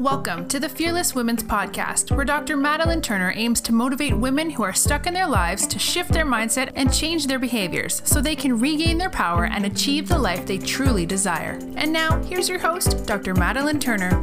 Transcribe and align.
Welcome 0.00 0.48
to 0.48 0.58
the 0.58 0.68
Fearless 0.68 1.14
Women's 1.14 1.44
Podcast, 1.44 2.10
where 2.10 2.24
Dr. 2.24 2.56
Madeline 2.56 3.00
Turner 3.00 3.32
aims 3.36 3.60
to 3.60 3.72
motivate 3.72 4.16
women 4.16 4.50
who 4.50 4.64
are 4.64 4.72
stuck 4.72 5.06
in 5.06 5.14
their 5.14 5.28
lives 5.28 5.68
to 5.68 5.78
shift 5.78 6.10
their 6.10 6.26
mindset 6.26 6.72
and 6.74 6.92
change 6.92 7.28
their 7.28 7.38
behaviors 7.38 8.02
so 8.04 8.20
they 8.20 8.34
can 8.34 8.58
regain 8.58 8.98
their 8.98 9.08
power 9.08 9.44
and 9.44 9.64
achieve 9.64 10.08
the 10.08 10.18
life 10.18 10.46
they 10.46 10.58
truly 10.58 11.06
desire. 11.06 11.60
And 11.76 11.92
now, 11.92 12.20
here's 12.24 12.48
your 12.48 12.58
host, 12.58 13.06
Dr. 13.06 13.34
Madeline 13.34 13.78
Turner. 13.78 14.20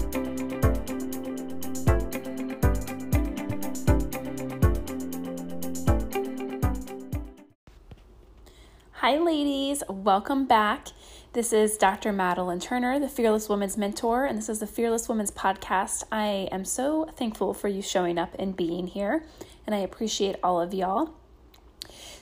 Hi, 8.96 9.18
ladies. 9.18 9.84
Welcome 9.88 10.48
back. 10.48 10.90
This 11.34 11.54
is 11.54 11.78
Dr. 11.78 12.12
Madeline 12.12 12.60
Turner, 12.60 13.00
the 13.00 13.08
Fearless 13.08 13.48
Woman's 13.48 13.78
Mentor, 13.78 14.26
and 14.26 14.38
this 14.38 14.50
is 14.50 14.60
the 14.60 14.68
Fearless 14.68 15.08
Woman's 15.08 15.32
Podcast. 15.32 16.04
I 16.12 16.50
am 16.52 16.66
so 16.66 17.06
thankful 17.16 17.54
for 17.54 17.70
you 17.70 17.82
showing 17.82 18.18
up 18.18 18.36
and 18.38 18.54
being 18.54 18.88
here, 18.88 19.24
and 19.66 19.74
I 19.74 19.78
appreciate 19.78 20.36
all 20.44 20.60
of 20.60 20.74
y'all. 20.74 21.14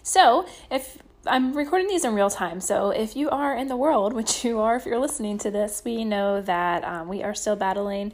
So, 0.04 0.46
if 0.70 1.00
I'm 1.26 1.58
recording 1.58 1.88
these 1.88 2.06
in 2.06 2.14
real 2.14 2.30
time, 2.30 2.62
so 2.62 2.92
if 2.92 3.16
you 3.16 3.32
are 3.32 3.56
in 3.56 3.68
the 3.68 3.76
world, 3.76 4.14
which 4.20 4.46
you 4.46 4.60
are 4.60 4.76
if 4.76 4.86
you're 4.86 5.00
listening 5.00 5.40
to 5.40 5.50
this, 5.50 5.82
we 5.84 6.06
know 6.06 6.40
that 6.40 6.84
um, 6.84 7.08
we 7.08 7.24
are 7.24 7.34
still 7.34 7.56
battling 7.56 8.14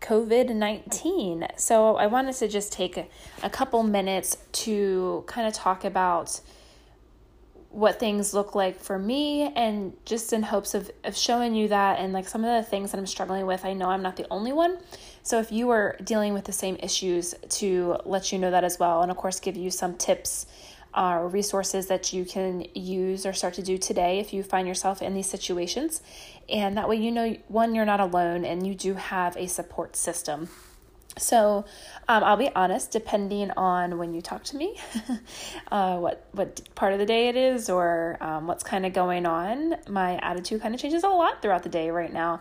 COVID 0.00 0.54
19. 0.54 1.48
So, 1.58 1.96
I 1.96 2.06
wanted 2.06 2.36
to 2.36 2.48
just 2.48 2.72
take 2.72 2.96
a, 2.96 3.06
a 3.42 3.50
couple 3.50 3.82
minutes 3.82 4.38
to 4.52 5.24
kind 5.26 5.46
of 5.46 5.52
talk 5.52 5.84
about 5.84 6.40
what 7.72 7.98
things 7.98 8.34
look 8.34 8.54
like 8.54 8.78
for 8.78 8.98
me 8.98 9.50
and 9.56 9.94
just 10.04 10.32
in 10.32 10.42
hopes 10.42 10.74
of, 10.74 10.90
of 11.04 11.16
showing 11.16 11.54
you 11.54 11.68
that 11.68 11.98
and 11.98 12.12
like 12.12 12.28
some 12.28 12.44
of 12.44 12.62
the 12.62 12.68
things 12.68 12.92
that 12.92 12.98
I'm 12.98 13.06
struggling 13.06 13.46
with. 13.46 13.64
I 13.64 13.72
know 13.72 13.88
I'm 13.88 14.02
not 14.02 14.16
the 14.16 14.26
only 14.30 14.52
one. 14.52 14.78
So 15.22 15.40
if 15.40 15.50
you 15.50 15.70
are 15.70 15.96
dealing 16.04 16.34
with 16.34 16.44
the 16.44 16.52
same 16.52 16.76
issues, 16.76 17.34
to 17.48 17.96
let 18.04 18.30
you 18.30 18.38
know 18.38 18.50
that 18.50 18.62
as 18.62 18.78
well. 18.78 19.02
And 19.02 19.10
of 19.10 19.16
course, 19.16 19.40
give 19.40 19.56
you 19.56 19.70
some 19.70 19.96
tips 19.96 20.46
or 20.94 21.24
uh, 21.24 21.28
resources 21.28 21.86
that 21.86 22.12
you 22.12 22.24
can 22.26 22.66
use 22.74 23.24
or 23.24 23.32
start 23.32 23.54
to 23.54 23.62
do 23.62 23.78
today 23.78 24.18
if 24.18 24.34
you 24.34 24.42
find 24.42 24.68
yourself 24.68 25.00
in 25.00 25.14
these 25.14 25.28
situations. 25.28 26.02
And 26.50 26.76
that 26.76 26.88
way, 26.88 26.96
you 26.96 27.10
know, 27.10 27.36
one, 27.48 27.74
you're 27.74 27.86
not 27.86 28.00
alone 28.00 28.44
and 28.44 28.66
you 28.66 28.74
do 28.74 28.94
have 28.94 29.36
a 29.38 29.46
support 29.46 29.96
system. 29.96 30.50
So 31.18 31.64
um, 32.08 32.24
I'll 32.24 32.36
be 32.36 32.50
honest, 32.54 32.90
depending 32.90 33.50
on 33.52 33.98
when 33.98 34.14
you 34.14 34.22
talk 34.22 34.44
to 34.44 34.56
me, 34.56 34.78
uh, 35.70 35.98
what 35.98 36.26
what 36.32 36.62
part 36.74 36.92
of 36.92 36.98
the 36.98 37.06
day 37.06 37.28
it 37.28 37.36
is, 37.36 37.68
or 37.68 38.16
um, 38.20 38.46
what's 38.46 38.64
kind 38.64 38.86
of 38.86 38.92
going 38.92 39.26
on, 39.26 39.76
my 39.88 40.16
attitude 40.18 40.62
kind 40.62 40.74
of 40.74 40.80
changes 40.80 41.04
a 41.04 41.08
lot 41.08 41.42
throughout 41.42 41.62
the 41.62 41.68
day 41.68 41.90
right 41.90 42.12
now. 42.12 42.40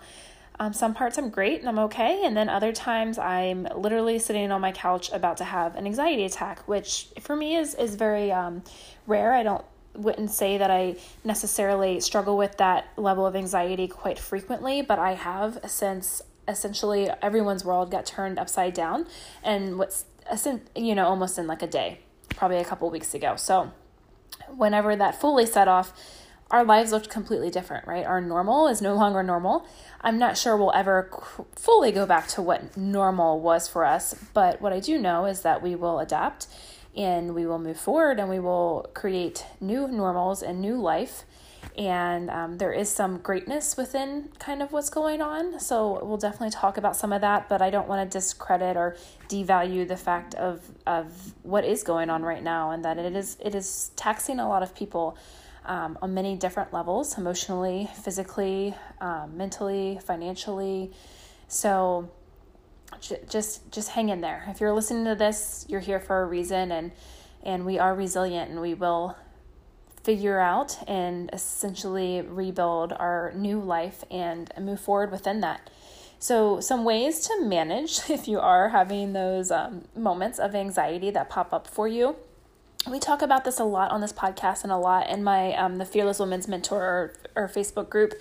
Um, 0.59 0.73
some 0.73 0.93
parts 0.93 1.17
I'm 1.17 1.29
great 1.29 1.59
and 1.59 1.67
I'm 1.67 1.79
okay, 1.79 2.23
and 2.23 2.37
then 2.37 2.47
other 2.47 2.71
times 2.71 3.17
I'm 3.17 3.67
literally 3.75 4.19
sitting 4.19 4.51
on 4.51 4.61
my 4.61 4.71
couch 4.71 5.11
about 5.11 5.37
to 5.37 5.43
have 5.43 5.75
an 5.75 5.85
anxiety 5.85 6.23
attack, 6.23 6.67
which 6.67 7.07
for 7.19 7.35
me 7.35 7.55
is 7.55 7.75
is 7.75 7.95
very 7.95 8.31
um, 8.31 8.63
rare. 9.05 9.33
I 9.33 9.43
don't 9.43 9.65
wouldn't 9.93 10.31
say 10.31 10.57
that 10.57 10.71
I 10.71 10.95
necessarily 11.23 11.99
struggle 11.99 12.37
with 12.37 12.57
that 12.57 12.87
level 12.95 13.25
of 13.25 13.35
anxiety 13.35 13.87
quite 13.87 14.17
frequently, 14.17 14.81
but 14.81 14.99
I 14.99 15.15
have 15.15 15.59
since 15.67 16.21
essentially 16.47 17.09
everyone's 17.21 17.63
world 17.63 17.91
got 17.91 18.05
turned 18.05 18.39
upside 18.39 18.73
down 18.73 19.05
and 19.43 19.77
what's 19.77 20.05
you 20.75 20.95
know 20.95 21.07
almost 21.07 21.37
in 21.37 21.47
like 21.47 21.61
a 21.61 21.67
day 21.67 21.99
probably 22.29 22.57
a 22.57 22.65
couple 22.65 22.89
weeks 22.89 23.13
ago. 23.13 23.35
So 23.35 23.71
whenever 24.49 24.95
that 24.95 25.19
fully 25.19 25.45
set 25.45 25.67
off 25.67 25.93
our 26.49 26.65
lives 26.65 26.91
looked 26.91 27.09
completely 27.09 27.49
different 27.49 27.87
right? 27.87 28.05
Our 28.05 28.21
normal 28.21 28.67
is 28.67 28.81
no 28.81 28.93
longer 28.95 29.23
normal. 29.23 29.65
I'm 30.01 30.17
not 30.17 30.37
sure 30.37 30.57
we'll 30.57 30.73
ever 30.73 31.09
fully 31.55 31.91
go 31.91 32.05
back 32.05 32.27
to 32.29 32.41
what 32.41 32.75
normal 32.75 33.39
was 33.39 33.67
for 33.67 33.85
us 33.85 34.15
but 34.33 34.61
what 34.61 34.73
i 34.73 34.79
do 34.79 34.97
know 34.97 35.25
is 35.25 35.41
that 35.41 35.61
we 35.61 35.75
will 35.75 35.99
adapt 35.99 36.47
and 36.95 37.33
we 37.33 37.45
will 37.45 37.59
move 37.59 37.79
forward 37.79 38.19
and 38.19 38.29
we 38.29 38.39
will 38.39 38.89
create 38.93 39.45
new 39.59 39.87
normals 39.87 40.41
and 40.41 40.59
new 40.59 40.75
life 40.75 41.23
and 41.77 42.29
um, 42.29 42.57
there 42.57 42.73
is 42.73 42.89
some 42.89 43.17
greatness 43.19 43.77
within 43.77 44.29
kind 44.39 44.61
of 44.61 44.71
what's 44.71 44.89
going 44.89 45.21
on. 45.21 45.59
So 45.59 46.03
we'll 46.03 46.17
definitely 46.17 46.51
talk 46.51 46.77
about 46.77 46.95
some 46.95 47.13
of 47.13 47.21
that, 47.21 47.47
but 47.47 47.61
I 47.61 47.69
don't 47.69 47.87
want 47.87 48.09
to 48.09 48.17
discredit 48.17 48.75
or 48.77 48.97
devalue 49.29 49.87
the 49.87 49.97
fact 49.97 50.35
of 50.35 50.61
of 50.85 51.33
what 51.43 51.63
is 51.65 51.83
going 51.83 52.09
on 52.09 52.23
right 52.23 52.43
now, 52.43 52.71
and 52.71 52.83
that 52.85 52.97
it 52.97 53.15
is 53.15 53.37
it 53.39 53.55
is 53.55 53.91
taxing 53.95 54.39
a 54.39 54.47
lot 54.47 54.63
of 54.63 54.75
people 54.75 55.17
um, 55.65 55.97
on 56.01 56.13
many 56.13 56.35
different 56.35 56.73
levels, 56.73 57.17
emotionally, 57.17 57.89
physically, 58.03 58.75
um, 58.99 59.37
mentally, 59.37 59.99
financially. 60.03 60.91
So 61.47 62.11
just 63.29 63.71
just 63.71 63.89
hang 63.89 64.09
in 64.09 64.21
there. 64.21 64.43
If 64.49 64.59
you're 64.59 64.73
listening 64.73 65.05
to 65.05 65.15
this, 65.15 65.65
you're 65.69 65.79
here 65.79 65.99
for 65.99 66.21
a 66.23 66.25
reason, 66.25 66.71
and 66.71 66.91
and 67.43 67.65
we 67.65 67.79
are 67.79 67.95
resilient, 67.95 68.51
and 68.51 68.61
we 68.61 68.73
will 68.73 69.15
figure 70.03 70.39
out 70.39 70.77
and 70.87 71.29
essentially 71.31 72.21
rebuild 72.21 72.93
our 72.93 73.31
new 73.35 73.59
life 73.59 74.03
and 74.09 74.51
move 74.59 74.79
forward 74.79 75.11
within 75.11 75.41
that. 75.41 75.69
So, 76.19 76.59
some 76.59 76.83
ways 76.83 77.21
to 77.27 77.41
manage 77.41 78.01
if 78.09 78.27
you 78.27 78.39
are 78.39 78.69
having 78.69 79.13
those 79.13 79.51
um, 79.51 79.85
moments 79.95 80.39
of 80.39 80.53
anxiety 80.53 81.09
that 81.11 81.29
pop 81.29 81.53
up 81.53 81.67
for 81.67 81.87
you. 81.87 82.15
We 82.89 82.99
talk 82.99 83.21
about 83.21 83.45
this 83.45 83.59
a 83.59 83.63
lot 83.63 83.91
on 83.91 84.01
this 84.01 84.13
podcast 84.13 84.63
and 84.63 84.71
a 84.71 84.77
lot 84.77 85.07
in 85.07 85.23
my 85.23 85.53
um, 85.53 85.77
the 85.77 85.85
Fearless 85.85 86.19
Women's 86.19 86.47
Mentor 86.47 86.81
or, 87.35 87.43
or 87.43 87.47
Facebook 87.47 87.89
group. 87.89 88.13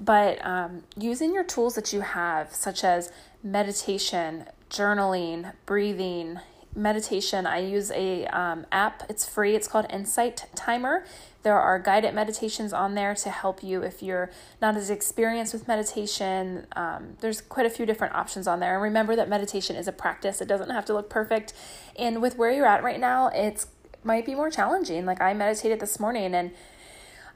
But 0.00 0.44
um, 0.44 0.82
using 0.96 1.32
your 1.32 1.44
tools 1.44 1.76
that 1.76 1.92
you 1.92 2.00
have, 2.00 2.52
such 2.52 2.82
as 2.82 3.12
meditation, 3.44 4.46
journaling, 4.70 5.52
breathing, 5.66 6.40
meditation, 6.74 7.46
I 7.46 7.58
use 7.58 7.90
a 7.90 8.26
um, 8.26 8.66
app. 8.72 9.04
It's 9.08 9.28
free. 9.28 9.54
It's 9.54 9.68
called 9.68 9.86
Insight 9.90 10.46
Timer. 10.54 11.04
There 11.42 11.58
are 11.58 11.78
guided 11.78 12.14
meditations 12.14 12.72
on 12.72 12.94
there 12.94 13.14
to 13.16 13.30
help 13.30 13.62
you 13.62 13.82
if 13.82 14.02
you're 14.02 14.30
not 14.60 14.76
as 14.76 14.90
experienced 14.90 15.52
with 15.52 15.66
meditation. 15.66 16.66
Um, 16.76 17.16
there's 17.20 17.40
quite 17.40 17.66
a 17.66 17.70
few 17.70 17.84
different 17.84 18.14
options 18.14 18.46
on 18.46 18.60
there. 18.60 18.74
And 18.74 18.82
remember 18.82 19.16
that 19.16 19.28
meditation 19.28 19.74
is 19.74 19.88
a 19.88 19.92
practice. 19.92 20.40
It 20.40 20.46
doesn't 20.46 20.70
have 20.70 20.84
to 20.86 20.94
look 20.94 21.10
perfect. 21.10 21.52
And 21.98 22.22
with 22.22 22.38
where 22.38 22.52
you're 22.52 22.66
at 22.66 22.82
right 22.82 23.00
now, 23.00 23.28
it's 23.28 23.66
might 24.04 24.26
be 24.26 24.34
more 24.34 24.50
challenging. 24.50 25.04
Like 25.06 25.20
I 25.20 25.32
meditated 25.34 25.80
this 25.80 26.00
morning 26.00 26.34
and 26.34 26.52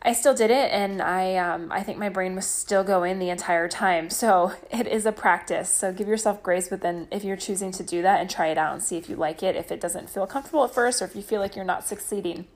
I 0.06 0.12
still 0.12 0.34
did 0.34 0.52
it, 0.52 0.70
and 0.70 1.02
I 1.02 1.34
um, 1.34 1.72
I 1.72 1.82
think 1.82 1.98
my 1.98 2.08
brain 2.08 2.36
was 2.36 2.46
still 2.46 2.84
going 2.84 3.18
the 3.18 3.28
entire 3.28 3.68
time. 3.68 4.08
So 4.08 4.52
it 4.70 4.86
is 4.86 5.04
a 5.04 5.10
practice. 5.10 5.68
So 5.68 5.92
give 5.92 6.06
yourself 6.06 6.44
grace, 6.44 6.68
but 6.68 6.80
then 6.80 7.08
if 7.10 7.24
you're 7.24 7.36
choosing 7.36 7.72
to 7.72 7.82
do 7.82 8.02
that 8.02 8.20
and 8.20 8.30
try 8.30 8.46
it 8.46 8.56
out 8.56 8.72
and 8.72 8.80
see 8.80 8.96
if 8.96 9.08
you 9.08 9.16
like 9.16 9.42
it, 9.42 9.56
if 9.56 9.72
it 9.72 9.80
doesn't 9.80 10.08
feel 10.08 10.24
comfortable 10.28 10.64
at 10.64 10.72
first, 10.72 11.02
or 11.02 11.06
if 11.06 11.16
you 11.16 11.22
feel 11.22 11.40
like 11.40 11.56
you're 11.56 11.64
not 11.64 11.84
succeeding. 11.84 12.46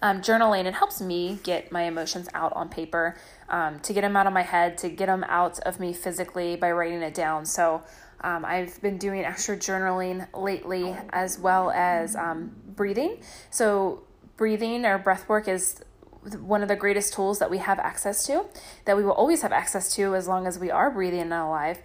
Um, 0.00 0.22
journaling 0.22 0.66
it 0.66 0.74
helps 0.74 1.00
me 1.00 1.40
get 1.42 1.72
my 1.72 1.82
emotions 1.82 2.28
out 2.32 2.52
on 2.52 2.68
paper, 2.68 3.16
um, 3.48 3.80
to 3.80 3.92
get 3.92 4.02
them 4.02 4.14
out 4.14 4.28
of 4.28 4.32
my 4.32 4.42
head, 4.42 4.78
to 4.78 4.88
get 4.88 5.06
them 5.06 5.24
out 5.28 5.58
of 5.60 5.80
me 5.80 5.92
physically 5.92 6.54
by 6.54 6.70
writing 6.70 7.02
it 7.02 7.14
down. 7.14 7.46
So 7.46 7.82
um, 8.20 8.44
I've 8.44 8.80
been 8.80 8.96
doing 8.96 9.24
extra 9.24 9.56
journaling 9.56 10.28
lately 10.32 10.96
as 11.10 11.36
well 11.36 11.72
as 11.72 12.14
um, 12.14 12.52
breathing. 12.76 13.18
So 13.50 14.04
breathing 14.36 14.84
or 14.84 14.98
breath 14.98 15.28
work 15.28 15.48
is 15.48 15.82
one 16.34 16.62
of 16.62 16.68
the 16.68 16.76
greatest 16.76 17.12
tools 17.12 17.38
that 17.38 17.50
we 17.50 17.58
have 17.58 17.78
access 17.78 18.26
to, 18.26 18.46
that 18.84 18.96
we 18.96 19.04
will 19.04 19.12
always 19.12 19.42
have 19.42 19.52
access 19.52 19.94
to 19.94 20.14
as 20.14 20.28
long 20.28 20.46
as 20.46 20.58
we 20.58 20.70
are 20.70 20.90
breathing 20.90 21.20
and 21.20 21.32
alive, 21.32 21.78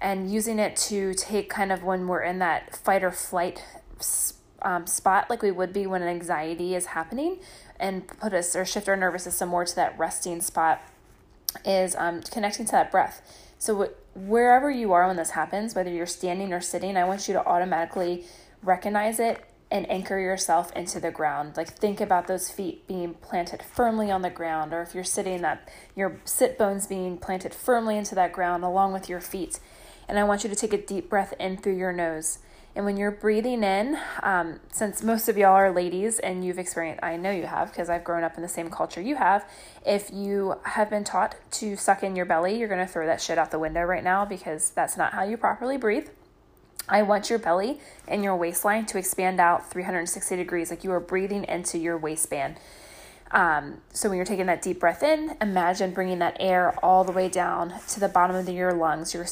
and 0.00 0.30
using 0.30 0.58
it 0.58 0.76
to 0.76 1.14
take 1.14 1.48
kind 1.48 1.72
of 1.72 1.82
when 1.82 2.06
we're 2.06 2.22
in 2.22 2.38
that 2.38 2.76
fight 2.76 3.02
or 3.02 3.10
flight 3.10 3.64
um, 4.62 4.86
spot, 4.86 5.30
like 5.30 5.42
we 5.42 5.50
would 5.50 5.72
be 5.72 5.86
when 5.86 6.02
an 6.02 6.08
anxiety 6.08 6.74
is 6.74 6.86
happening, 6.86 7.38
and 7.78 8.06
put 8.06 8.32
us 8.32 8.56
or 8.56 8.64
shift 8.64 8.88
our 8.88 8.96
nervous 8.96 9.24
system 9.24 9.48
more 9.48 9.64
to 9.64 9.76
that 9.76 9.98
resting 9.98 10.40
spot, 10.40 10.82
is 11.64 11.94
um, 11.96 12.22
connecting 12.22 12.66
to 12.66 12.72
that 12.72 12.90
breath. 12.90 13.44
So, 13.58 13.90
wherever 14.14 14.70
you 14.70 14.92
are 14.92 15.06
when 15.06 15.16
this 15.16 15.30
happens, 15.30 15.74
whether 15.74 15.90
you're 15.90 16.06
standing 16.06 16.52
or 16.52 16.60
sitting, 16.60 16.96
I 16.96 17.04
want 17.04 17.28
you 17.28 17.34
to 17.34 17.46
automatically 17.46 18.24
recognize 18.62 19.18
it 19.18 19.44
and 19.70 19.88
anchor 19.90 20.18
yourself 20.18 20.72
into 20.72 21.00
the 21.00 21.10
ground. 21.10 21.56
Like 21.56 21.76
think 21.76 22.00
about 22.00 22.26
those 22.26 22.50
feet 22.50 22.86
being 22.86 23.14
planted 23.14 23.62
firmly 23.62 24.10
on 24.10 24.22
the 24.22 24.30
ground, 24.30 24.72
or 24.72 24.82
if 24.82 24.94
you're 24.94 25.04
sitting, 25.04 25.42
that 25.42 25.68
your 25.94 26.20
sit 26.24 26.56
bones 26.56 26.86
being 26.86 27.18
planted 27.18 27.54
firmly 27.54 27.96
into 27.96 28.14
that 28.14 28.32
ground 28.32 28.64
along 28.64 28.92
with 28.92 29.08
your 29.08 29.20
feet. 29.20 29.58
And 30.08 30.18
I 30.18 30.24
want 30.24 30.44
you 30.44 30.50
to 30.50 30.56
take 30.56 30.72
a 30.72 30.80
deep 30.80 31.10
breath 31.10 31.34
in 31.40 31.56
through 31.56 31.76
your 31.76 31.92
nose. 31.92 32.38
And 32.76 32.84
when 32.84 32.98
you're 32.98 33.10
breathing 33.10 33.64
in, 33.64 33.98
um, 34.22 34.60
since 34.70 35.02
most 35.02 35.30
of 35.30 35.38
y'all 35.38 35.54
are 35.54 35.72
ladies 35.72 36.18
and 36.18 36.44
you've 36.44 36.58
experienced, 36.58 37.02
I 37.02 37.16
know 37.16 37.30
you 37.30 37.46
have 37.46 37.70
because 37.70 37.88
I've 37.88 38.04
grown 38.04 38.22
up 38.22 38.36
in 38.36 38.42
the 38.42 38.48
same 38.48 38.68
culture 38.68 39.00
you 39.00 39.16
have. 39.16 39.48
If 39.84 40.10
you 40.12 40.56
have 40.62 40.90
been 40.90 41.02
taught 41.02 41.36
to 41.52 41.76
suck 41.76 42.02
in 42.02 42.14
your 42.14 42.26
belly, 42.26 42.58
you're 42.58 42.68
going 42.68 42.86
to 42.86 42.92
throw 42.92 43.06
that 43.06 43.22
shit 43.22 43.38
out 43.38 43.50
the 43.50 43.58
window 43.58 43.82
right 43.82 44.04
now 44.04 44.26
because 44.26 44.70
that's 44.70 44.96
not 44.98 45.14
how 45.14 45.24
you 45.24 45.38
properly 45.38 45.78
breathe. 45.78 46.08
I 46.88 47.02
want 47.02 47.30
your 47.30 47.38
belly 47.38 47.80
and 48.06 48.22
your 48.22 48.36
waistline 48.36 48.86
to 48.86 48.98
expand 48.98 49.40
out 49.40 49.70
360 49.70 50.36
degrees, 50.36 50.70
like 50.70 50.84
you 50.84 50.92
are 50.92 51.00
breathing 51.00 51.44
into 51.44 51.78
your 51.78 51.98
waistband. 51.98 52.56
Um, 53.32 53.78
so 53.92 54.08
when 54.08 54.16
you're 54.16 54.24
taking 54.24 54.46
that 54.46 54.62
deep 54.62 54.78
breath 54.78 55.02
in, 55.02 55.36
imagine 55.40 55.92
bringing 55.92 56.20
that 56.20 56.36
air 56.38 56.78
all 56.84 57.02
the 57.02 57.12
way 57.12 57.28
down 57.28 57.74
to 57.88 58.00
the 58.00 58.08
bottom 58.08 58.36
of 58.36 58.48
your 58.48 58.72
lungs. 58.72 59.14
You're 59.14 59.26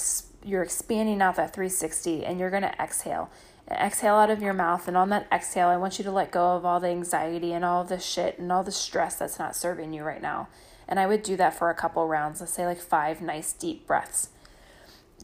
you're 0.45 0.63
expanding 0.63 1.23
out 1.23 1.37
that 1.37 1.55
360 1.55 2.25
and 2.25 2.39
you're 2.39 2.51
going 2.51 2.63
to 2.63 2.75
exhale. 2.79 3.31
Exhale 3.71 4.17
out 4.17 4.29
of 4.29 4.43
your 4.43 4.53
mouth 4.53 4.87
and 4.87 4.97
on 4.97 5.09
that 5.09 5.27
exhale, 5.33 5.69
I 5.69 5.79
want 5.79 5.99
you 5.99 6.05
to 6.05 6.11
let 6.11 6.31
go 6.31 6.55
of 6.55 6.67
all 6.67 6.81
the 6.81 6.89
anxiety 6.89 7.55
and 7.55 7.65
all 7.65 7.83
the 7.83 7.99
shit 7.99 8.39
and 8.39 8.53
all 8.53 8.63
the 8.63 8.71
stress 8.71 9.17
that's 9.17 9.39
not 9.39 9.57
serving 9.57 9.95
you 9.95 10.03
right 10.03 10.21
now. 10.21 10.49
And 10.87 11.01
I 11.01 11.07
would 11.07 11.23
do 11.23 11.35
that 11.37 11.55
for 11.55 11.71
a 11.71 11.75
couple 11.75 12.07
rounds, 12.07 12.41
let's 12.41 12.53
say 12.53 12.67
like 12.67 12.81
5 12.81 13.23
nice 13.23 13.55
deep 13.55 13.87
breaths. 13.87 14.29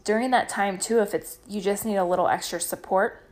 During 0.03 0.31
that 0.31 0.49
time 0.49 0.77
too, 0.77 0.99
if 0.99 1.13
it's 1.13 1.39
you 1.47 1.61
just 1.61 1.85
need 1.85 1.97
a 1.97 2.05
little 2.05 2.27
extra 2.27 2.59
support, 2.59 3.27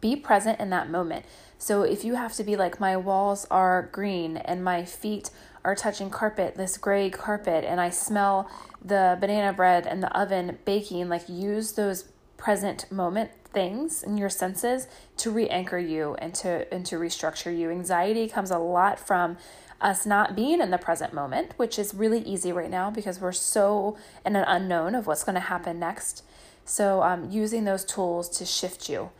be 0.00 0.16
present 0.16 0.60
in 0.60 0.70
that 0.70 0.88
moment. 0.88 1.24
So 1.58 1.82
if 1.82 2.04
you 2.04 2.14
have 2.14 2.34
to 2.34 2.44
be 2.44 2.56
like, 2.56 2.78
my 2.78 2.96
walls 2.96 3.46
are 3.50 3.88
green 3.92 4.36
and 4.36 4.62
my 4.62 4.84
feet 4.84 5.30
are 5.64 5.74
touching 5.74 6.08
carpet, 6.08 6.54
this 6.54 6.78
gray 6.78 7.10
carpet, 7.10 7.64
and 7.64 7.80
I 7.80 7.90
smell 7.90 8.48
the 8.82 9.18
banana 9.20 9.52
bread 9.52 9.86
and 9.86 10.02
the 10.02 10.18
oven 10.18 10.58
baking, 10.64 11.08
like 11.08 11.28
use 11.28 11.72
those 11.72 12.04
present 12.36 12.90
moment 12.92 13.32
things 13.52 14.02
in 14.04 14.16
your 14.16 14.28
senses 14.28 14.86
to 15.16 15.30
re-anchor 15.30 15.78
you 15.78 16.14
and 16.20 16.34
to 16.34 16.72
and 16.72 16.86
to 16.86 16.96
restructure 16.96 17.56
you. 17.56 17.70
Anxiety 17.70 18.28
comes 18.28 18.50
a 18.50 18.58
lot 18.58 18.98
from 18.98 19.36
us 19.80 20.04
not 20.04 20.34
being 20.34 20.60
in 20.60 20.70
the 20.70 20.78
present 20.78 21.12
moment, 21.12 21.52
which 21.56 21.78
is 21.78 21.94
really 21.94 22.20
easy 22.20 22.52
right 22.52 22.70
now 22.70 22.90
because 22.90 23.20
we're 23.20 23.32
so 23.32 23.96
in 24.24 24.36
an 24.36 24.44
unknown 24.46 24.94
of 24.94 25.06
what's 25.06 25.24
going 25.24 25.34
to 25.34 25.40
happen 25.40 25.78
next. 25.78 26.24
So, 26.64 27.02
um, 27.02 27.30
using 27.30 27.64
those 27.64 27.84
tools 27.84 28.28
to 28.38 28.44
shift 28.44 28.88
you 28.88 29.10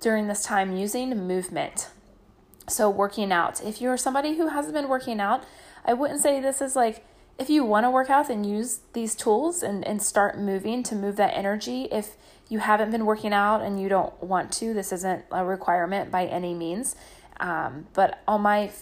during 0.00 0.28
this 0.28 0.42
time 0.42 0.76
using 0.76 1.10
movement. 1.26 1.88
So, 2.68 2.88
working 2.88 3.32
out. 3.32 3.62
If 3.62 3.80
you're 3.80 3.96
somebody 3.96 4.36
who 4.36 4.48
hasn't 4.48 4.74
been 4.74 4.88
working 4.88 5.20
out, 5.20 5.44
I 5.84 5.92
wouldn't 5.92 6.20
say 6.20 6.40
this 6.40 6.62
is 6.62 6.74
like 6.74 7.04
if 7.38 7.48
you 7.48 7.64
want 7.64 7.84
to 7.84 7.90
work 7.90 8.10
out, 8.10 8.28
then 8.28 8.42
use 8.42 8.80
these 8.94 9.14
tools 9.14 9.62
and, 9.62 9.86
and 9.86 10.02
start 10.02 10.38
moving 10.38 10.82
to 10.82 10.96
move 10.96 11.16
that 11.16 11.36
energy. 11.36 11.84
If 11.92 12.16
you 12.48 12.58
haven't 12.58 12.90
been 12.90 13.06
working 13.06 13.32
out 13.32 13.62
and 13.62 13.80
you 13.80 13.88
don't 13.88 14.20
want 14.22 14.52
to, 14.54 14.74
this 14.74 14.92
isn't 14.92 15.24
a 15.30 15.44
requirement 15.44 16.10
by 16.10 16.26
any 16.26 16.52
means. 16.52 16.96
Um, 17.38 17.86
but 17.94 18.20
on 18.26 18.40
my 18.40 18.72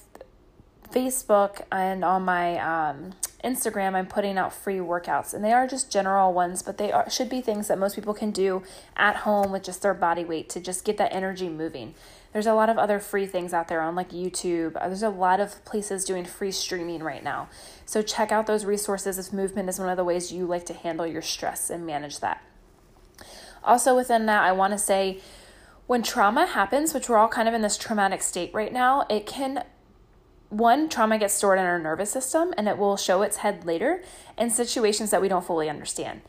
Facebook 0.91 1.63
and 1.71 2.05
on 2.05 2.25
my 2.25 2.59
um, 2.59 3.13
Instagram, 3.45 3.95
I'm 3.95 4.07
putting 4.07 4.39
out 4.39 4.53
free 4.53 4.79
workouts, 4.79 5.33
and 5.33 5.45
they 5.45 5.53
are 5.53 5.67
just 5.67 5.91
general 5.91 6.33
ones, 6.33 6.63
but 6.63 6.79
they 6.79 6.91
are, 6.91 7.09
should 7.09 7.29
be 7.29 7.41
things 7.41 7.69
that 7.69 7.79
most 7.79 7.95
people 7.95 8.15
can 8.15 8.31
do 8.31 8.63
at 8.97 9.17
home 9.17 9.53
with 9.53 9.63
just 9.63 9.83
their 9.83 9.95
body 9.95 10.25
weight 10.25 10.49
to 10.51 10.61
just 10.61 10.85
get 10.85 10.97
that 10.99 11.15
energy 11.15 11.49
moving. 11.49 11.95
There's 12.33 12.47
a 12.47 12.55
lot 12.55 12.69
of 12.69 12.77
other 12.77 12.99
free 12.99 13.27
things 13.27 13.55
out 13.55 13.69
there 13.69 13.81
on 13.81 13.95
like 13.95 14.11
YouTube. 14.11 14.75
There's 14.75 15.03
a 15.03 15.09
lot 15.09 15.41
of 15.41 15.65
places 15.65 16.05
doing 16.05 16.25
free 16.25 16.51
streaming 16.51 17.03
right 17.03 17.25
now. 17.25 17.49
So 17.87 18.03
check 18.03 18.33
out 18.33 18.47
those 18.47 18.65
resources 18.65 19.19
if 19.19 19.33
movement 19.33 19.69
is 19.69 19.79
one 19.79 19.89
of 19.89 19.97
the 19.97 20.05
ways 20.05 20.33
you 20.33 20.45
like 20.45 20.67
to 20.67 20.75
handle 20.75 21.07
your 21.07 21.23
stress 21.23 21.71
and 21.71 21.87
manage 21.87 22.21
that. 22.21 22.43
Also, 23.65 23.97
within 23.97 24.27
that, 24.27 24.43
I 24.43 24.53
want 24.53 24.73
to 24.73 24.79
say 24.79 25.21
when 25.87 26.03
trauma 26.03 26.47
happens, 26.47 26.93
which 26.93 27.09
we're 27.09 27.17
all 27.17 27.29
kind 27.29 27.49
of 27.49 27.55
in 27.55 27.63
this 27.63 27.79
traumatic 27.79 28.23
state 28.23 28.53
right 28.53 28.73
now, 28.73 29.07
it 29.09 29.25
can 29.25 29.65
one, 30.49 30.89
trauma 30.89 31.19
gets 31.19 31.35
stored 31.35 31.59
in 31.59 31.65
our 31.65 31.79
nervous 31.79 32.11
system 32.11 32.55
and 32.57 32.69
it 32.69 32.79
will 32.79 32.97
show 32.97 33.23
its 33.23 33.39
head 33.39 33.65
later 33.65 34.03
in 34.39 34.51
situations 34.51 35.11
that 35.11 35.21
we 35.21 35.29
don't 35.29 35.45
fully 35.45 35.69
understand. 35.69 36.23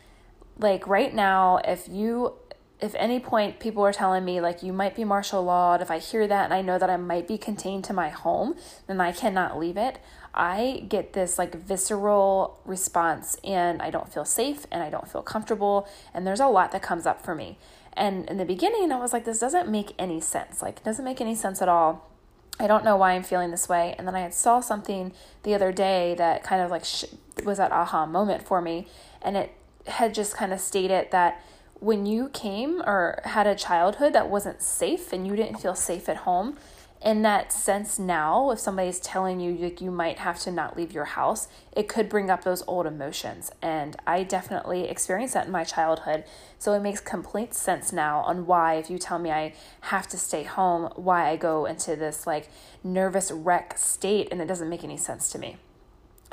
Like 0.57 0.87
right 0.87 1.13
now, 1.13 1.57
if 1.63 1.87
you 1.87 2.33
if 2.79 2.93
any 2.93 3.19
point 3.19 3.59
people 3.59 3.83
are 3.83 3.93
telling 3.93 4.23
me 4.23 4.39
like 4.39 4.61
you 4.61 4.71
might 4.71 4.95
be 4.95 5.03
martial 5.03 5.43
lawed, 5.43 5.81
if 5.81 5.89
I 5.89 5.97
hear 5.97 6.27
that 6.27 6.45
and 6.45 6.53
I 6.53 6.61
know 6.61 6.77
that 6.77 6.89
I 6.89 6.97
might 6.97 7.27
be 7.27 7.37
contained 7.37 7.83
to 7.85 7.93
my 7.93 8.09
home, 8.09 8.55
then 8.85 9.01
I 9.01 9.11
cannot 9.11 9.57
leave 9.57 9.77
it. 9.77 9.99
I 10.33 10.85
get 10.87 11.13
this 11.13 11.39
like 11.39 11.55
visceral 11.55 12.59
response 12.65 13.37
and 13.43 13.81
I 13.81 13.89
don't 13.89 14.13
feel 14.13 14.25
safe 14.25 14.67
and 14.71 14.83
I 14.83 14.91
don't 14.91 15.09
feel 15.09 15.23
comfortable 15.23 15.87
and 16.13 16.25
there's 16.25 16.39
a 16.39 16.47
lot 16.47 16.71
that 16.71 16.83
comes 16.83 17.05
up 17.05 17.23
for 17.23 17.33
me. 17.33 17.57
And 17.93 18.29
in 18.29 18.37
the 18.37 18.45
beginning 18.45 18.91
I 18.91 18.99
was 18.99 19.13
like 19.13 19.25
this 19.25 19.39
doesn't 19.39 19.69
make 19.69 19.93
any 19.97 20.21
sense. 20.21 20.61
Like 20.61 20.83
doesn't 20.83 21.05
make 21.05 21.21
any 21.21 21.33
sense 21.35 21.61
at 21.61 21.69
all 21.69 22.16
I 22.59 22.67
don't 22.67 22.83
know 22.83 22.97
why 22.97 23.13
I'm 23.13 23.23
feeling 23.23 23.51
this 23.51 23.69
way. 23.69 23.95
And 23.97 24.07
then 24.07 24.15
I 24.15 24.29
saw 24.29 24.59
something 24.59 25.13
the 25.43 25.53
other 25.53 25.71
day 25.71 26.15
that 26.17 26.43
kind 26.43 26.61
of 26.61 26.71
like 26.71 26.85
sh- 26.85 27.05
was 27.43 27.57
that 27.59 27.71
aha 27.71 28.05
moment 28.05 28.45
for 28.45 28.61
me. 28.61 28.87
And 29.21 29.37
it 29.37 29.53
had 29.85 30.13
just 30.13 30.35
kind 30.35 30.51
of 30.51 30.59
stated 30.59 31.11
that 31.11 31.43
when 31.79 32.05
you 32.05 32.29
came 32.29 32.81
or 32.81 33.21
had 33.25 33.45
a 33.45 33.55
childhood 33.55 34.13
that 34.13 34.29
wasn't 34.29 34.61
safe 34.61 35.13
and 35.13 35.27
you 35.27 35.35
didn't 35.35 35.57
feel 35.57 35.75
safe 35.75 36.09
at 36.09 36.17
home, 36.17 36.57
in 37.03 37.21
that 37.21 37.53
sense 37.53 37.99
now 37.99 38.49
if 38.49 38.59
somebody's 38.59 38.99
telling 38.99 39.39
you 39.39 39.53
like 39.55 39.81
you 39.81 39.91
might 39.91 40.17
have 40.17 40.39
to 40.39 40.51
not 40.51 40.75
leave 40.75 40.91
your 40.91 41.05
house 41.05 41.47
it 41.71 41.87
could 41.87 42.09
bring 42.09 42.31
up 42.31 42.43
those 42.43 42.63
old 42.65 42.87
emotions. 42.87 43.51
And 43.61 43.95
i 44.07 44.23
definitely 44.23 44.89
experienced 44.89 45.35
that 45.35 45.45
in 45.45 45.51
my 45.51 45.63
childhood. 45.63 46.23
So 46.57 46.73
it 46.73 46.81
makes 46.81 46.99
complete 46.99 47.53
sense 47.53 47.93
now 47.93 48.21
on 48.21 48.47
why 48.47 48.75
if 48.75 48.89
you 48.89 48.97
tell 48.97 49.19
me 49.19 49.31
i 49.31 49.53
have 49.81 50.07
to 50.07 50.17
stay 50.17 50.43
home 50.43 50.91
why 50.95 51.29
i 51.29 51.35
go 51.35 51.65
into 51.65 51.95
this 51.95 52.25
like 52.25 52.49
nervous 52.83 53.31
wreck 53.31 53.77
state 53.77 54.27
and 54.31 54.41
it 54.41 54.47
doesn't 54.47 54.69
make 54.69 54.83
any 54.83 54.97
sense 54.97 55.29
to 55.31 55.39
me. 55.39 55.57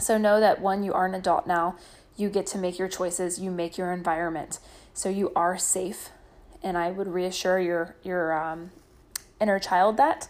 So 0.01 0.17
know 0.17 0.41
that 0.41 0.61
one 0.61 0.83
you 0.83 0.95
are 0.95 1.07
an 1.07 1.15
adult 1.15 1.47
now. 1.47 1.77
You 2.17 2.31
get 2.31 2.47
to 2.49 2.59
make 2.59 2.79
your 2.79 2.89
choices. 2.89 3.39
You 3.39 3.51
make 3.51 3.77
your 3.77 3.93
environment. 3.93 4.61
So 4.95 5.09
you 5.09 5.31
are 5.37 5.59
safe. 5.59 6.09
And 6.63 6.79
i 6.79 6.91
would 6.91 7.09
reassure 7.09 7.61
your 7.61 7.97
your 8.03 8.33
um, 8.33 8.71
inner 9.39 9.59
child 9.59 9.99
that 9.99 10.29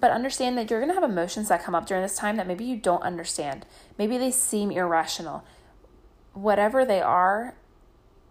but 0.00 0.10
understand 0.10 0.56
that 0.56 0.70
you're 0.70 0.80
going 0.80 0.88
to 0.88 1.00
have 1.00 1.08
emotions 1.08 1.48
that 1.48 1.62
come 1.62 1.74
up 1.74 1.86
during 1.86 2.02
this 2.02 2.16
time 2.16 2.36
that 2.36 2.46
maybe 2.46 2.64
you 2.64 2.76
don't 2.76 3.02
understand. 3.02 3.66
Maybe 3.98 4.16
they 4.16 4.30
seem 4.30 4.70
irrational. 4.70 5.44
Whatever 6.32 6.84
they 6.84 7.02
are, 7.02 7.54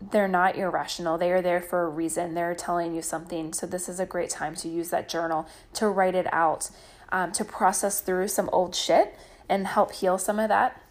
they're 0.01 0.27
not 0.27 0.57
irrational. 0.57 1.17
They 1.17 1.31
are 1.31 1.41
there 1.41 1.61
for 1.61 1.83
a 1.83 1.89
reason. 1.89 2.33
They're 2.33 2.55
telling 2.55 2.95
you 2.95 3.01
something. 3.01 3.53
So, 3.53 3.67
this 3.67 3.87
is 3.87 3.99
a 3.99 4.05
great 4.05 4.29
time 4.29 4.55
to 4.55 4.69
use 4.69 4.89
that 4.89 5.09
journal 5.09 5.47
to 5.73 5.87
write 5.87 6.15
it 6.15 6.31
out, 6.33 6.69
um, 7.11 7.31
to 7.33 7.45
process 7.45 7.99
through 7.99 8.29
some 8.29 8.49
old 8.51 8.75
shit 8.75 9.15
and 9.47 9.67
help 9.67 9.91
heal 9.93 10.17
some 10.17 10.39
of 10.39 10.49
that. 10.49 10.81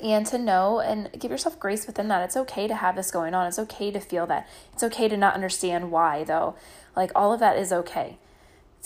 And 0.00 0.24
to 0.26 0.38
know 0.38 0.78
and 0.78 1.10
give 1.18 1.32
yourself 1.32 1.58
grace 1.58 1.86
within 1.86 2.06
that. 2.08 2.22
It's 2.22 2.36
okay 2.36 2.68
to 2.68 2.76
have 2.76 2.94
this 2.94 3.10
going 3.10 3.34
on. 3.34 3.48
It's 3.48 3.58
okay 3.58 3.90
to 3.90 3.98
feel 3.98 4.26
that. 4.26 4.48
It's 4.72 4.84
okay 4.84 5.08
to 5.08 5.16
not 5.16 5.34
understand 5.34 5.90
why, 5.90 6.22
though. 6.22 6.54
Like, 6.94 7.10
all 7.16 7.32
of 7.32 7.40
that 7.40 7.58
is 7.58 7.72
okay. 7.72 8.18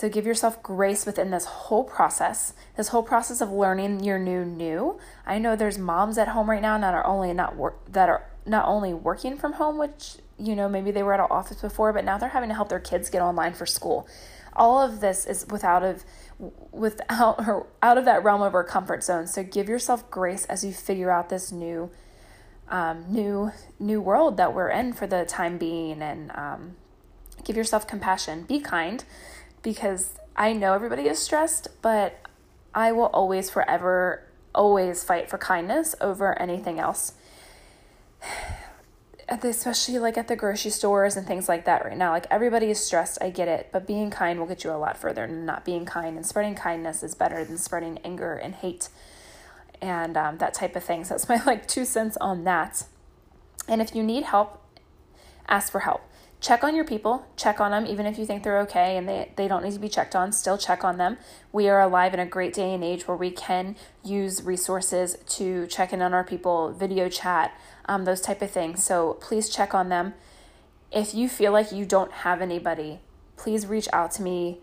So 0.03 0.09
give 0.09 0.27
yourself 0.27 0.65
grace 0.65 1.07
within 1.07 1.31
this 1.31 1.45
whole 1.45 1.85
process, 1.85 2.55
this 2.77 2.89
whole 2.89 3.05
process 3.05 3.41
of 3.41 3.53
learning 3.53 4.03
your 4.03 4.19
new 4.19 4.45
new. 4.45 4.99
I 5.25 5.39
know 5.39 5.55
there's 5.55 5.79
moms 5.79 6.19
at 6.19 6.27
home 6.27 6.51
right 6.51 6.61
now 6.61 6.77
that 6.77 6.93
are 6.93 7.07
only 7.07 7.33
not 7.33 7.55
work 7.55 7.93
that 7.93 8.09
are 8.09 8.29
not 8.45 8.67
only 8.67 8.93
working 8.93 9.37
from 9.37 9.53
home, 9.53 9.79
which 9.79 10.17
you 10.41 10.57
know 10.57 10.69
maybe 10.69 10.91
they 10.91 11.05
were 11.05 11.15
at 11.15 11.21
an 11.21 11.29
office 11.31 11.63
before, 11.63 11.93
but 11.93 12.05
now 12.05 12.19
they're 12.19 12.31
having 12.31 12.49
to 12.49 12.55
help 12.57 12.69
their 12.69 12.81
kids 12.81 13.11
get 13.11 13.23
online 13.23 13.53
for 13.53 13.65
school. 13.65 14.09
All 14.55 14.83
of 14.83 15.01
this 15.01 15.25
is 15.25 15.47
without 15.47 15.85
of 15.85 16.03
without 16.73 17.45
her 17.45 17.65
out 17.81 17.97
of 17.97 18.05
that 18.05 18.25
realm 18.25 18.43
of 18.43 18.57
our 18.57 18.65
comfort 18.65 19.05
zone. 19.05 19.29
So 19.29 19.45
give 19.45 19.69
yourself 19.69 20.11
grace 20.11 20.47
as 20.47 20.65
you 20.65 20.73
figure 20.73 21.13
out 21.13 21.29
this 21.29 21.53
new 21.53 21.93
um, 22.69 23.05
new 23.09 23.53
new 23.79 24.01
world 24.01 24.37
that 24.39 24.53
we're 24.53 24.71
in 24.71 24.95
for 24.95 25.07
the 25.07 25.25
time 25.25 25.59
being, 25.59 26.03
and 26.03 26.33
um, 26.33 26.75
give 27.45 27.57
yourself 27.57 27.87
compassion. 27.87 28.43
Be 28.43 28.59
kind 28.59 29.05
because 29.63 30.15
I 30.37 30.53
know 30.53 30.75
everybody 30.75 31.09
is 31.09 31.19
stressed, 31.19 31.69
but 31.83 32.19
I 32.75 32.93
will 32.93 33.07
always, 33.07 33.51
forever, 33.51 34.25
always 34.55 35.05
fight 35.05 35.31
for 35.31 35.39
kindness 35.39 35.95
over 36.01 36.39
anything 36.41 36.79
else. 36.79 37.13
Especially 39.29 39.99
like 39.99 40.19
at 40.19 40.29
the 40.29 40.37
grocery 40.37 40.71
stores 40.71 41.17
and 41.17 41.27
things 41.27 41.49
like 41.49 41.65
that 41.65 41.85
right 41.85 41.97
now. 41.97 42.11
Like 42.11 42.27
everybody 42.31 42.71
is 42.71 42.85
stressed, 42.85 43.19
I 43.23 43.31
get 43.31 43.49
it, 43.49 43.71
but 43.73 43.87
being 43.87 44.11
kind 44.11 44.39
will 44.39 44.47
get 44.47 44.63
you 44.65 44.71
a 44.71 44.77
lot 44.77 44.99
further 44.99 45.27
than 45.27 45.47
not 45.47 45.65
being 45.65 45.87
kind. 45.87 46.17
And 46.17 46.27
spreading 46.27 46.55
kindness 46.55 47.03
is 47.03 47.15
better 47.15 47.43
than 47.45 47.57
spreading 47.57 47.99
anger 48.05 48.35
and 48.35 48.55
hate 48.55 48.89
and 49.81 50.17
um, 50.17 50.39
that 50.39 50.55
type 50.55 50.77
of 50.77 50.85
thing. 50.85 51.05
So 51.05 51.15
that's 51.15 51.29
my 51.29 51.43
like 51.47 51.67
two 51.67 51.85
cents 51.85 52.17
on 52.21 52.45
that. 52.45 52.85
And 53.69 53.81
if 53.81 53.95
you 53.95 54.03
need 54.03 54.25
help, 54.25 54.61
ask 55.49 55.73
for 55.73 55.81
help 55.81 56.03
check 56.43 56.65
on 56.65 56.75
your 56.75 56.85
people, 56.85 57.25
check 57.37 57.61
on 57.61 57.71
them, 57.71 57.87
even 57.87 58.05
if 58.05 58.19
you 58.19 58.27
think 58.27 58.43
they're 58.43 58.61
okay 58.61 58.97
and 58.97 59.09
they, 59.09 59.31
they 59.37 59.47
don't 59.47 59.63
need 59.63 59.73
to 59.73 59.79
be 59.79 59.89
checked 59.89 60.17
on, 60.17 60.33
still 60.33 60.59
check 60.59 60.83
on 60.83 60.99
them. 60.99 61.17
We 61.53 61.69
are 61.69 61.81
alive 61.81 62.13
in 62.15 62.21
a 62.21 62.27
great 62.27 62.53
day 62.53 62.75
and 62.75 62.83
age 62.83 63.07
where 63.07 63.17
we 63.17 63.31
can 63.31 63.77
use 64.05 64.43
resources 64.43 65.17
to 65.37 65.69
check 65.69 65.93
in 65.93 66.03
on 66.03 66.13
our 66.13 66.25
people, 66.25 66.73
video 66.73 67.09
chat, 67.09 67.57
um, 67.87 68.05
those 68.05 68.21
type 68.21 68.43
of 68.43 68.51
things. 68.51 68.85
So 68.85 69.15
please 69.21 69.49
check 69.49 69.73
on 69.73 69.89
them. 69.89 70.15
If 70.91 71.15
you 71.15 71.29
feel 71.29 71.53
like 71.53 71.71
you 71.71 71.87
don't 71.87 72.11
have 72.11 72.43
anybody, 72.43 72.99
please 73.37 73.67
reach 73.69 73.89
out 73.93 74.11
to 74.13 74.23
me, 74.23 74.59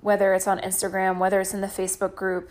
whether 0.00 0.34
it's 0.34 0.46
on 0.46 0.58
Instagram, 0.58 1.16
whether 1.18 1.40
it's 1.40 1.54
in 1.54 1.62
the 1.62 1.68
Facebook 1.68 2.14
group, 2.14 2.50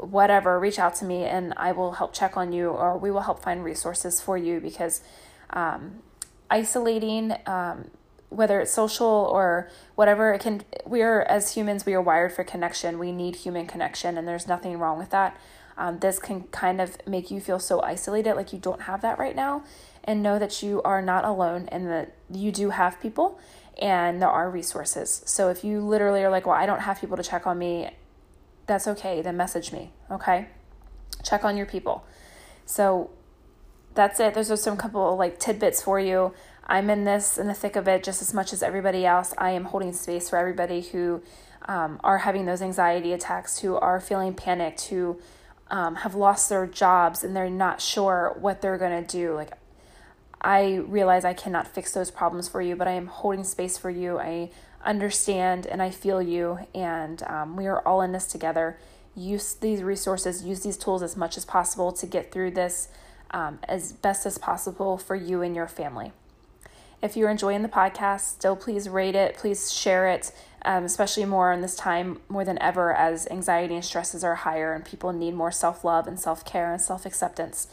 whatever, 0.00 0.58
reach 0.58 0.80
out 0.80 0.96
to 0.96 1.04
me 1.04 1.22
and 1.22 1.54
I 1.56 1.70
will 1.70 1.92
help 1.92 2.12
check 2.12 2.36
on 2.36 2.52
you 2.52 2.70
or 2.70 2.98
we 2.98 3.12
will 3.12 3.20
help 3.20 3.44
find 3.44 3.62
resources 3.62 4.20
for 4.20 4.36
you 4.36 4.58
because 4.60 5.02
um, 5.50 6.00
isolating 6.50 7.36
um, 7.46 7.90
whether 8.28 8.60
it's 8.60 8.72
social 8.72 9.06
or 9.06 9.70
whatever 9.94 10.32
it 10.32 10.40
can 10.40 10.62
we 10.86 11.02
are 11.02 11.22
as 11.22 11.54
humans 11.54 11.86
we 11.86 11.94
are 11.94 12.02
wired 12.02 12.32
for 12.32 12.44
connection 12.44 12.98
we 12.98 13.10
need 13.10 13.36
human 13.36 13.66
connection 13.66 14.18
and 14.18 14.28
there's 14.28 14.46
nothing 14.46 14.78
wrong 14.78 14.98
with 14.98 15.10
that 15.10 15.36
um, 15.78 16.00
this 16.00 16.18
can 16.18 16.42
kind 16.48 16.80
of 16.80 16.98
make 17.06 17.30
you 17.30 17.40
feel 17.40 17.60
so 17.60 17.80
isolated, 17.82 18.34
like 18.34 18.52
you 18.52 18.58
don't 18.58 18.82
have 18.82 19.00
that 19.02 19.18
right 19.18 19.34
now. 19.34 19.62
And 20.02 20.22
know 20.22 20.38
that 20.38 20.62
you 20.62 20.82
are 20.82 21.00
not 21.00 21.24
alone 21.24 21.68
and 21.70 21.86
that 21.86 22.14
you 22.30 22.50
do 22.50 22.70
have 22.70 23.00
people 23.00 23.38
and 23.80 24.20
there 24.20 24.28
are 24.28 24.50
resources. 24.50 25.22
So 25.24 25.50
if 25.50 25.62
you 25.62 25.80
literally 25.80 26.24
are 26.24 26.30
like, 26.30 26.46
well, 26.46 26.56
I 26.56 26.66
don't 26.66 26.80
have 26.80 27.00
people 27.00 27.16
to 27.16 27.22
check 27.22 27.46
on 27.46 27.58
me, 27.58 27.90
that's 28.66 28.88
okay. 28.88 29.22
Then 29.22 29.36
message 29.36 29.70
me, 29.70 29.92
okay? 30.10 30.48
Check 31.22 31.44
on 31.44 31.56
your 31.56 31.66
people. 31.66 32.04
So 32.66 33.10
that's 33.94 34.18
it. 34.18 34.34
There's 34.34 34.48
just 34.48 34.64
some 34.64 34.76
couple 34.76 35.16
like 35.16 35.38
tidbits 35.38 35.80
for 35.82 36.00
you. 36.00 36.34
I'm 36.68 36.90
in 36.90 37.04
this 37.04 37.38
in 37.38 37.46
the 37.46 37.54
thick 37.54 37.76
of 37.76 37.88
it 37.88 38.02
just 38.02 38.20
as 38.20 38.34
much 38.34 38.52
as 38.52 38.62
everybody 38.62 39.06
else. 39.06 39.32
I 39.38 39.50
am 39.50 39.64
holding 39.64 39.92
space 39.92 40.28
for 40.28 40.36
everybody 40.36 40.82
who 40.82 41.22
um, 41.66 42.00
are 42.04 42.18
having 42.18 42.46
those 42.46 42.60
anxiety 42.60 43.12
attacks, 43.12 43.60
who 43.60 43.76
are 43.76 44.00
feeling 44.00 44.34
panicked, 44.34 44.86
who 44.86 45.18
um, 45.70 45.96
have 45.96 46.14
lost 46.14 46.48
their 46.48 46.66
jobs 46.66 47.24
and 47.24 47.34
they're 47.34 47.50
not 47.50 47.80
sure 47.80 48.36
what 48.40 48.60
they're 48.60 48.78
going 48.78 49.04
to 49.04 49.10
do. 49.10 49.34
Like, 49.34 49.52
I 50.40 50.76
realize 50.76 51.24
I 51.24 51.34
cannot 51.34 51.66
fix 51.66 51.92
those 51.92 52.10
problems 52.10 52.48
for 52.48 52.62
you, 52.62 52.76
but 52.76 52.86
I 52.86 52.92
am 52.92 53.06
holding 53.06 53.44
space 53.44 53.76
for 53.76 53.90
you. 53.90 54.18
I 54.18 54.50
understand 54.84 55.66
and 55.66 55.82
I 55.82 55.90
feel 55.90 56.22
you, 56.22 56.60
and 56.74 57.22
um, 57.24 57.56
we 57.56 57.66
are 57.66 57.80
all 57.86 58.02
in 58.02 58.12
this 58.12 58.26
together. 58.26 58.78
Use 59.16 59.54
these 59.54 59.82
resources, 59.82 60.44
use 60.44 60.60
these 60.60 60.76
tools 60.76 61.02
as 61.02 61.16
much 61.16 61.36
as 61.36 61.44
possible 61.44 61.90
to 61.92 62.06
get 62.06 62.30
through 62.30 62.52
this 62.52 62.88
um, 63.32 63.58
as 63.68 63.92
best 63.92 64.26
as 64.26 64.38
possible 64.38 64.96
for 64.96 65.16
you 65.16 65.42
and 65.42 65.56
your 65.56 65.66
family. 65.66 66.12
If 67.00 67.16
you're 67.16 67.30
enjoying 67.30 67.62
the 67.62 67.68
podcast, 67.68 68.22
still 68.22 68.56
please 68.56 68.88
rate 68.88 69.14
it, 69.14 69.36
please 69.36 69.72
share 69.72 70.08
it, 70.08 70.32
um, 70.64 70.84
especially 70.84 71.24
more 71.24 71.52
in 71.52 71.60
this 71.60 71.76
time 71.76 72.20
more 72.28 72.44
than 72.44 72.60
ever 72.60 72.92
as 72.92 73.28
anxiety 73.28 73.74
and 73.74 73.84
stresses 73.84 74.24
are 74.24 74.34
higher 74.34 74.74
and 74.74 74.84
people 74.84 75.12
need 75.12 75.34
more 75.34 75.52
self 75.52 75.84
love 75.84 76.08
and 76.08 76.18
self 76.18 76.44
care 76.44 76.72
and 76.72 76.80
self 76.80 77.06
acceptance. 77.06 77.68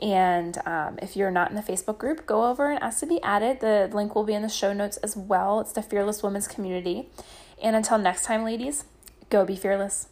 And 0.00 0.58
um, 0.66 0.98
if 1.02 1.14
you're 1.14 1.30
not 1.30 1.50
in 1.50 1.56
the 1.56 1.62
Facebook 1.62 1.98
group, 1.98 2.26
go 2.26 2.46
over 2.46 2.70
and 2.70 2.82
ask 2.82 3.00
to 3.00 3.06
be 3.06 3.22
added. 3.22 3.60
The 3.60 3.90
link 3.92 4.14
will 4.14 4.24
be 4.24 4.34
in 4.34 4.42
the 4.42 4.48
show 4.48 4.72
notes 4.72 4.96
as 4.98 5.16
well. 5.16 5.60
It's 5.60 5.72
the 5.72 5.82
Fearless 5.82 6.22
Women's 6.22 6.48
Community. 6.48 7.10
And 7.62 7.76
until 7.76 7.98
next 7.98 8.24
time, 8.24 8.44
ladies, 8.44 8.84
go 9.30 9.44
be 9.44 9.56
fearless. 9.56 10.08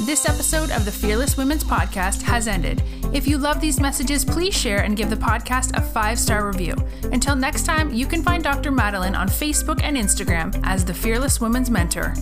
This 0.00 0.28
episode 0.28 0.70
of 0.70 0.84
the 0.84 0.92
Fearless 0.92 1.36
Women's 1.36 1.64
Podcast 1.64 2.22
has 2.22 2.48
ended. 2.48 2.82
If 3.12 3.26
you 3.26 3.38
love 3.38 3.60
these 3.60 3.80
messages, 3.80 4.24
please 4.24 4.54
share 4.54 4.82
and 4.82 4.96
give 4.96 5.10
the 5.10 5.16
podcast 5.16 5.76
a 5.76 5.80
five 5.80 6.18
star 6.18 6.46
review. 6.46 6.74
Until 7.12 7.36
next 7.36 7.64
time, 7.64 7.92
you 7.92 8.06
can 8.06 8.22
find 8.22 8.42
Dr. 8.42 8.70
Madeline 8.70 9.14
on 9.14 9.28
Facebook 9.28 9.80
and 9.82 9.96
Instagram 9.96 10.60
as 10.64 10.84
the 10.84 10.94
Fearless 10.94 11.40
Women's 11.40 11.70
Mentor. 11.70 12.14